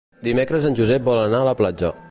Dimecres 0.27 0.65
en 0.69 0.79
Josep 0.79 1.05
vol 1.11 1.21
anar 1.27 1.43
a 1.45 1.49
la 1.51 1.57
platja. 1.63 1.95